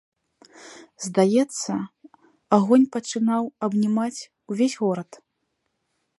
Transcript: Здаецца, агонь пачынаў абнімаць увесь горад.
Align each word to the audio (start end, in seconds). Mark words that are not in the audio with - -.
Здаецца, 1.07 1.73
агонь 2.57 2.89
пачынаў 2.97 3.43
абнімаць 3.69 4.19
увесь 4.49 4.79
горад. 4.83 5.11